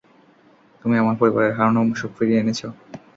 তুমি 0.85 0.95
আমার 0.97 1.15
পরিবারের 1.21 1.55
হারানো 1.57 1.81
সুখ 1.99 2.11
ফিরিয়ে 2.17 2.41
এনেছ। 2.41 2.61